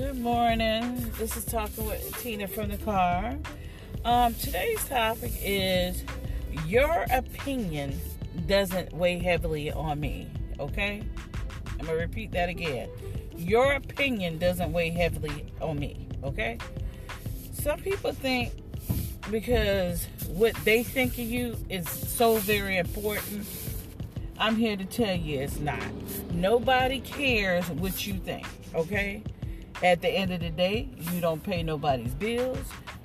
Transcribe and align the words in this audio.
Good 0.00 0.18
morning. 0.18 1.12
This 1.18 1.36
is 1.36 1.44
talking 1.44 1.84
with 1.84 2.16
Tina 2.22 2.48
from 2.48 2.70
the 2.70 2.78
car. 2.78 3.36
Um, 4.02 4.32
today's 4.32 4.82
topic 4.88 5.30
is 5.42 6.04
your 6.66 7.04
opinion 7.10 8.00
doesn't 8.46 8.94
weigh 8.94 9.18
heavily 9.18 9.70
on 9.70 10.00
me. 10.00 10.26
Okay, 10.58 11.02
I'm 11.78 11.84
gonna 11.84 11.98
repeat 11.98 12.32
that 12.32 12.48
again. 12.48 12.88
Your 13.36 13.74
opinion 13.74 14.38
doesn't 14.38 14.72
weigh 14.72 14.88
heavily 14.88 15.44
on 15.60 15.78
me. 15.78 16.08
Okay. 16.24 16.56
Some 17.52 17.78
people 17.80 18.14
think 18.14 18.54
because 19.30 20.06
what 20.28 20.54
they 20.64 20.82
think 20.82 21.12
of 21.12 21.26
you 21.26 21.58
is 21.68 21.86
so 21.86 22.36
very 22.38 22.78
important. 22.78 23.46
I'm 24.38 24.56
here 24.56 24.78
to 24.78 24.84
tell 24.86 25.14
you 25.14 25.40
it's 25.40 25.60
not. 25.60 25.84
Nobody 26.32 27.00
cares 27.00 27.68
what 27.68 28.06
you 28.06 28.14
think, 28.14 28.46
okay? 28.74 29.22
At 29.82 30.02
the 30.02 30.08
end 30.08 30.30
of 30.30 30.40
the 30.40 30.50
day, 30.50 30.88
you 31.12 31.20
don't 31.20 31.42
pay 31.42 31.62
nobody's 31.62 32.14
bills. 32.14 32.58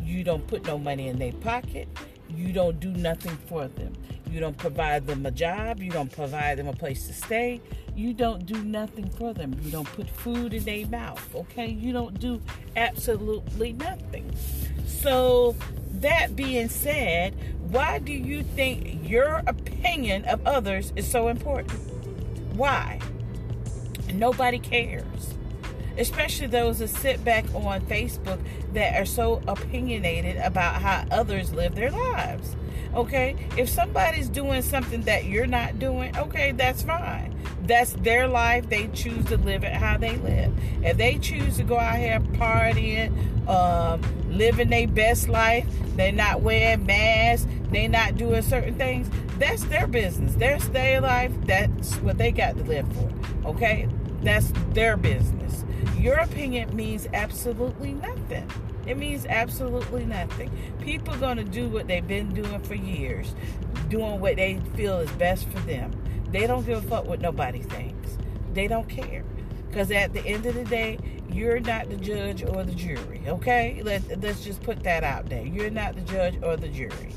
You 0.03 0.25
don't 0.25 0.45
put 0.45 0.65
no 0.65 0.77
money 0.77 1.07
in 1.07 1.17
their 1.19 1.31
pocket. 1.31 1.87
You 2.29 2.51
don't 2.51 2.79
do 2.81 2.91
nothing 2.91 3.37
for 3.47 3.67
them. 3.67 3.93
You 4.29 4.41
don't 4.41 4.57
provide 4.57 5.07
them 5.07 5.25
a 5.25 5.31
job. 5.31 5.79
You 5.79 5.89
don't 5.89 6.11
provide 6.11 6.57
them 6.57 6.67
a 6.67 6.73
place 6.73 7.07
to 7.07 7.13
stay. 7.13 7.61
You 7.95 8.13
don't 8.13 8.45
do 8.45 8.61
nothing 8.61 9.09
for 9.09 9.33
them. 9.33 9.55
You 9.61 9.71
don't 9.71 9.87
put 9.93 10.09
food 10.09 10.53
in 10.53 10.65
their 10.65 10.85
mouth, 10.87 11.33
okay? 11.33 11.67
You 11.67 11.93
don't 11.93 12.19
do 12.19 12.41
absolutely 12.75 13.71
nothing. 13.71 14.35
So, 14.85 15.55
that 16.01 16.35
being 16.35 16.67
said, 16.67 17.35
why 17.69 17.99
do 17.99 18.11
you 18.11 18.43
think 18.43 19.09
your 19.09 19.41
opinion 19.47 20.25
of 20.25 20.45
others 20.45 20.91
is 20.97 21.09
so 21.09 21.29
important? 21.29 21.79
Why? 22.53 22.99
Nobody 24.13 24.59
cares 24.59 25.34
especially 25.97 26.47
those 26.47 26.79
that 26.79 26.89
sit 26.89 27.23
back 27.23 27.45
on 27.53 27.81
Facebook 27.81 28.39
that 28.73 28.99
are 28.99 29.05
so 29.05 29.41
opinionated 29.47 30.37
about 30.37 30.81
how 30.81 31.05
others 31.11 31.53
live 31.53 31.75
their 31.75 31.91
lives. 31.91 32.55
Okay, 32.93 33.35
if 33.57 33.67
somebody's 33.67 34.29
doing 34.29 34.61
something 34.61 35.01
that 35.01 35.25
you're 35.25 35.47
not 35.47 35.79
doing, 35.79 36.15
okay, 36.17 36.53
that's 36.53 36.81
fine. 36.81 37.35
That's 37.63 37.91
their 37.93 38.27
life. 38.27 38.69
They 38.69 38.87
choose 38.89 39.25
to 39.25 39.37
live 39.37 39.63
it 39.63 39.73
how 39.73 39.97
they 39.97 40.15
live. 40.17 40.53
If 40.81 40.95
they 40.97 41.17
choose 41.17 41.57
to 41.57 41.63
go 41.63 41.77
out 41.77 41.97
here 41.97 42.19
partying, 42.19 43.47
um, 43.49 44.01
living 44.29 44.69
their 44.69 44.87
best 44.87 45.27
life, 45.27 45.67
they're 45.97 46.11
not 46.11 46.41
wearing 46.41 46.85
masks, 46.85 47.47
they're 47.71 47.89
not 47.89 48.15
doing 48.15 48.41
certain 48.41 48.75
things, 48.75 49.09
that's 49.37 49.65
their 49.65 49.87
business. 49.87 50.35
That's 50.35 50.67
their 50.69 51.01
life. 51.01 51.31
That's 51.45 51.95
what 51.97 52.17
they 52.17 52.31
got 52.31 52.55
to 52.57 52.63
live 52.63 52.87
for. 52.93 53.49
Okay, 53.49 53.87
that's 54.25 54.51
their 54.71 54.97
business. 54.97 55.63
Your 55.97 56.15
opinion 56.15 56.75
means 56.75 57.07
absolutely 57.13 57.93
nothing. 57.93 58.49
It 58.85 58.97
means 58.97 59.25
absolutely 59.25 60.05
nothing. 60.05 60.51
People 60.81 61.15
are 61.15 61.17
going 61.17 61.37
to 61.37 61.43
do 61.43 61.67
what 61.67 61.87
they've 61.87 62.07
been 62.07 62.33
doing 62.33 62.59
for 62.61 62.75
years, 62.75 63.33
doing 63.89 64.19
what 64.19 64.35
they 64.35 64.59
feel 64.75 64.99
is 64.99 65.11
best 65.11 65.47
for 65.49 65.59
them. 65.61 65.91
They 66.31 66.45
don't 66.47 66.65
give 66.65 66.85
a 66.85 66.87
fuck 66.87 67.05
what 67.05 67.21
nobody 67.21 67.61
thinks. 67.61 68.17
They 68.53 68.67
don't 68.67 68.87
care. 68.87 69.23
Because 69.69 69.89
at 69.91 70.13
the 70.13 70.25
end 70.25 70.45
of 70.45 70.55
the 70.55 70.65
day, 70.65 70.99
you're 71.29 71.59
not 71.59 71.89
the 71.89 71.97
judge 71.97 72.43
or 72.43 72.63
the 72.63 72.73
jury, 72.73 73.21
okay? 73.27 73.81
Let, 73.83 74.21
let's 74.21 74.43
just 74.43 74.61
put 74.61 74.83
that 74.83 75.03
out 75.03 75.29
there. 75.29 75.45
You're 75.45 75.69
not 75.69 75.95
the 75.95 76.01
judge 76.01 76.37
or 76.41 76.55
the 76.55 76.69
jury. 76.69 77.09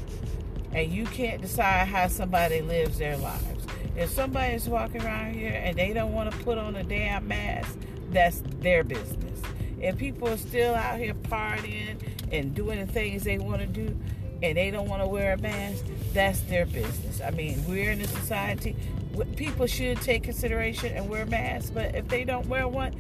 And 0.73 0.91
you 0.91 1.05
can't 1.05 1.41
decide 1.41 1.89
how 1.89 2.09
somebody 2.09 2.61
lives 2.61 2.99
their 2.99 3.17
lives. 3.17 3.58
If 3.99 4.11
somebody's 4.11 4.69
walking 4.69 5.03
around 5.03 5.35
here 5.35 5.61
and 5.61 5.77
they 5.77 5.93
don't 5.93 6.13
want 6.13 6.31
to 6.31 6.39
put 6.45 6.57
on 6.57 6.77
a 6.77 6.85
damn 6.85 7.27
mask, 7.27 7.77
that's 8.13 8.45
their 8.61 8.85
business. 8.85 9.43
If 9.81 9.99
people 9.99 10.29
are 10.29 10.37
still 10.37 10.73
out 10.77 11.01
here 11.01 11.15
partying 11.15 12.01
and 12.31 12.55
doing 12.55 12.79
the 12.79 12.87
things 12.87 13.25
they 13.25 13.39
want 13.39 13.61
to 13.61 13.67
do 13.67 13.99
and 14.41 14.57
they 14.57 14.71
don't 14.71 14.89
want 14.89 15.03
to 15.03 15.09
wear 15.09 15.33
a 15.33 15.39
mask, 15.39 15.85
that's 16.13 16.43
their 16.43 16.65
business. 16.65 17.21
I 17.21 17.31
mean, 17.33 17.65
we're 17.67 17.91
in 17.91 18.01
a 18.01 18.07
society, 18.07 18.77
where 19.15 19.27
people 19.27 19.67
should 19.67 20.01
take 20.01 20.23
consideration 20.23 20.97
and 20.97 21.09
wear 21.09 21.27
masks, 21.27 21.71
but 21.71 21.97
if 21.97 22.07
they 22.07 22.23
don't 22.23 22.47
wear 22.47 22.69
one, 22.69 22.93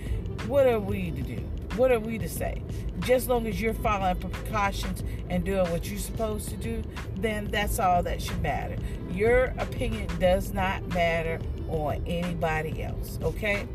what 0.48 0.66
are 0.66 0.80
we 0.80 1.12
to 1.12 1.22
do? 1.22 1.48
What 1.78 1.92
are 1.92 2.00
we 2.00 2.18
to 2.18 2.28
say? 2.28 2.60
Just 2.98 3.26
as 3.26 3.28
long 3.28 3.46
as 3.46 3.60
you're 3.60 3.72
following 3.72 4.16
precautions 4.16 5.04
and 5.30 5.44
doing 5.44 5.70
what 5.70 5.88
you're 5.88 6.00
supposed 6.00 6.48
to 6.48 6.56
do, 6.56 6.82
then 7.14 7.44
that's 7.52 7.78
all 7.78 8.02
that 8.02 8.20
should 8.20 8.42
matter. 8.42 8.76
Your 9.12 9.54
opinion 9.58 10.08
does 10.18 10.52
not 10.52 10.84
matter 10.88 11.38
on 11.68 12.02
anybody 12.04 12.82
else, 12.82 13.20
okay? 13.22 13.68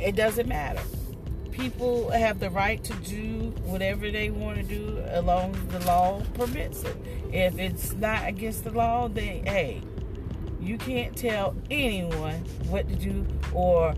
It 0.00 0.16
doesn't 0.16 0.48
matter. 0.48 0.80
People 1.52 2.08
have 2.10 2.40
the 2.40 2.48
right 2.48 2.82
to 2.84 2.94
do 2.94 3.52
whatever 3.64 4.10
they 4.10 4.30
want 4.30 4.56
to 4.56 4.62
do 4.62 4.96
as 5.00 5.22
long 5.22 5.54
as 5.54 5.66
the 5.66 5.80
law 5.80 6.22
permits 6.32 6.84
it. 6.84 6.96
If 7.34 7.58
it's 7.58 7.92
not 7.92 8.26
against 8.26 8.64
the 8.64 8.70
law, 8.70 9.08
then 9.08 9.44
hey, 9.44 9.82
you 10.58 10.78
can't 10.78 11.14
tell 11.14 11.54
anyone 11.70 12.36
what 12.70 12.88
to 12.88 12.94
do 12.94 13.26
or 13.52 13.94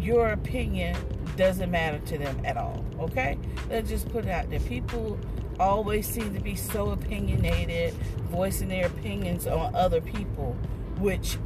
your 0.00 0.28
opinion 0.28 0.96
doesn't 1.36 1.70
matter 1.70 1.98
to 2.00 2.18
them 2.18 2.40
at 2.44 2.56
all. 2.56 2.84
Okay? 3.00 3.38
Let's 3.70 3.88
just 3.88 4.08
put 4.10 4.24
it 4.24 4.30
out 4.30 4.50
there. 4.50 4.60
People 4.60 5.18
always 5.60 6.06
seem 6.06 6.34
to 6.34 6.40
be 6.40 6.54
so 6.54 6.90
opinionated, 6.90 7.94
voicing 8.30 8.68
their 8.68 8.86
opinions 8.86 9.46
on 9.46 9.74
other 9.74 10.00
people, 10.00 10.56
which 10.98 11.38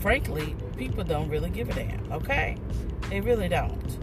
frankly, 0.00 0.56
people 0.76 1.04
don't 1.04 1.28
really 1.28 1.50
give 1.50 1.68
a 1.68 1.74
damn, 1.74 2.12
okay? 2.12 2.56
They 3.08 3.20
really 3.20 3.48
don't. 3.48 3.98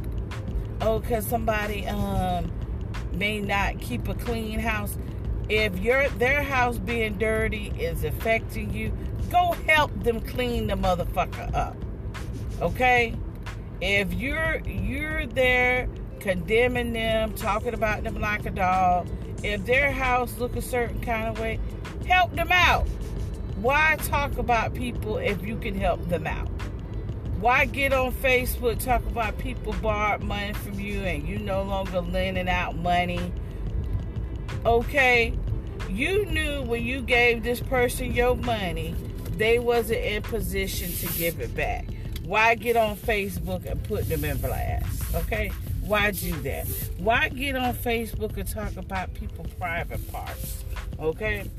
Oh, 0.82 1.00
because 1.00 1.26
somebody 1.26 1.88
um, 1.88 2.52
may 3.14 3.40
not 3.40 3.80
keep 3.82 4.08
a 4.08 4.14
clean 4.14 4.60
house. 4.60 4.98
If 5.50 5.80
your 5.80 6.08
their 6.10 6.44
house 6.44 6.78
being 6.78 7.18
dirty 7.18 7.74
is 7.80 8.04
affecting 8.04 8.74
you, 8.74 8.92
go 9.32 9.54
help 9.66 9.92
them 10.04 10.22
clean 10.22 10.68
the 10.68 10.76
motherfucker 10.76 11.54
up. 11.56 11.76
Okay? 12.62 13.16
If 13.82 14.14
you're 14.14 14.60
you're 14.66 15.28
there 15.28 15.88
condemning 16.20 16.94
them, 16.94 17.34
talking 17.34 17.74
about 17.74 18.04
them 18.04 18.20
like 18.20 18.46
a 18.46 18.52
dog, 18.52 19.08
if 19.44 19.66
their 19.66 19.92
house 19.92 20.38
look 20.40 20.56
a 20.56 20.62
certain 20.62 21.00
kind 21.02 21.28
of 21.28 21.40
way, 21.40 21.60
help 22.08 22.36
them 22.36 22.52
out. 22.52 22.88
Why 23.58 23.98
talk 24.00 24.38
about 24.38 24.74
people 24.74 25.18
if 25.18 25.44
you 25.44 25.58
can 25.58 25.76
help 25.76 26.08
them 26.10 26.28
out? 26.28 26.50
Why 27.40 27.66
get 27.66 27.94
on 27.94 28.14
Facebook 28.14 28.84
talk 28.84 29.06
about 29.06 29.38
people 29.38 29.74
borrowed 29.74 30.24
money 30.24 30.54
from 30.54 30.80
you 30.80 31.02
and 31.02 31.28
you 31.28 31.38
no 31.38 31.62
longer 31.62 32.02
lending 32.02 32.50
out 32.50 32.76
money? 32.78 33.32
Okay, 34.66 35.38
you 35.90 36.26
knew 36.26 36.64
when 36.64 36.84
you 36.84 37.02
gave 37.02 37.44
this 37.44 37.60
person 37.60 38.14
your 38.14 38.36
money, 38.36 38.96
they 39.38 39.60
wasn't 39.60 40.00
in 40.00 40.24
position 40.24 40.92
to 40.94 41.18
give 41.18 41.40
it 41.40 41.54
back. 41.56 41.86
Why 42.28 42.56
get 42.56 42.76
on 42.76 42.98
Facebook 42.98 43.66
and 43.66 43.82
put 43.86 44.10
them 44.10 44.26
in 44.26 44.38
blast? 44.40 45.16
Okay? 45.16 45.50
Why 45.86 46.12
do 46.12 46.34
that? 46.42 46.68
Why 46.98 47.30
get 47.30 47.56
on 47.56 47.74
Facebook 47.74 48.36
and 48.36 48.46
talk 48.46 48.76
about 48.76 49.14
people's 49.14 49.54
private 49.54 50.06
parts? 50.12 50.66
Okay? 51.00 51.50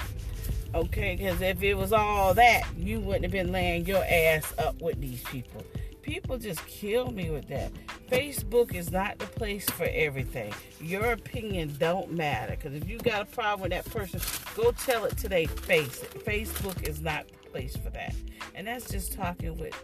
Okay, 0.74 1.16
because 1.16 1.40
if 1.40 1.62
it 1.62 1.72
was 1.72 1.94
all 1.94 2.34
that, 2.34 2.64
you 2.76 3.00
wouldn't 3.00 3.24
have 3.24 3.32
been 3.32 3.50
laying 3.50 3.86
your 3.86 4.04
ass 4.04 4.52
up 4.58 4.78
with 4.82 5.00
these 5.00 5.22
people. 5.24 5.64
People 6.02 6.36
just 6.36 6.64
kill 6.66 7.12
me 7.12 7.30
with 7.30 7.48
that. 7.48 7.72
Facebook 8.10 8.74
is 8.74 8.92
not 8.92 9.18
the 9.18 9.26
place 9.26 9.64
for 9.70 9.88
everything. 9.90 10.52
Your 10.82 11.12
opinion 11.12 11.74
don't 11.78 12.12
matter. 12.12 12.56
Because 12.56 12.74
if 12.74 12.86
you 12.86 12.98
got 12.98 13.22
a 13.22 13.24
problem 13.24 13.62
with 13.62 13.70
that 13.70 13.90
person, 13.90 14.20
go 14.54 14.72
tell 14.72 15.06
it 15.06 15.16
to 15.16 15.30
their 15.30 15.48
face. 15.48 16.00
Facebook 16.26 16.86
is 16.86 17.00
not 17.00 17.26
the 17.26 17.48
place 17.48 17.74
for 17.74 17.88
that. 17.88 18.14
And 18.54 18.66
that's 18.66 18.91
just 18.91 19.14
talking 19.14 19.56
with 19.56 19.74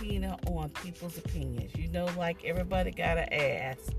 on 0.00 0.70
people's 0.82 1.18
opinions. 1.18 1.74
You 1.76 1.88
know, 1.88 2.06
like 2.16 2.42
everybody 2.44 2.90
got 2.90 3.18
an 3.18 3.30
ass. 3.32 3.90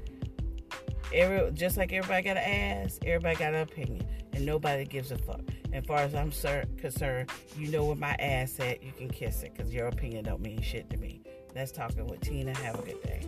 Every 1.13 1.51
just 1.51 1.77
like 1.77 1.94
everybody 1.94 2.24
got 2.24 2.38
an 2.38 2.44
ass, 2.44 3.00
everybody 3.06 3.36
got 3.36 3.53
an 3.53 3.62
opinion, 3.62 4.07
and 4.33 4.44
nobody 4.44 4.83
gives 4.83 5.12
a 5.12 5.18
fuck. 5.18 5.42
As 5.74 5.86
far 5.86 6.00
as 6.00 6.15
I'm 6.15 6.31
concerned, 6.77 7.30
you 7.56 7.68
know 7.68 7.86
where 7.86 7.95
my 7.95 8.15
ass 8.19 8.59
at. 8.59 8.83
You 8.83 8.92
can 8.98 9.09
kiss 9.09 9.44
it, 9.44 9.56
cause 9.56 9.71
your 9.71 9.88
opinion 9.88 10.25
don't 10.25 10.42
mean 10.42 10.62
shit 10.62 10.89
to 10.89 10.98
me. 10.98 11.21
That's 11.53 11.71
talking 11.71 12.07
with 12.07 12.21
Tina. 12.21 12.57
Have 12.57 12.80
a 12.80 12.81
good 12.81 13.01
day. 13.04 13.27